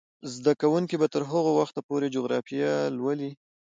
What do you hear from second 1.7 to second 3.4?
پورې جغرافیه لولي.